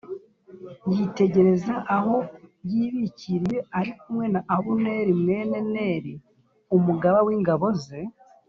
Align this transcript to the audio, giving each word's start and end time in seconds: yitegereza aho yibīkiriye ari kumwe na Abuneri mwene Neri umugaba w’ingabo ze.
yitegereza 0.93 1.75
aho 1.97 2.15
yibīkiriye 2.71 3.59
ari 3.79 3.91
kumwe 3.99 4.25
na 4.33 4.41
Abuneri 4.55 5.11
mwene 5.21 5.57
Neri 5.73 6.13
umugaba 6.75 7.19
w’ingabo 7.29 7.67
ze. 7.83 7.99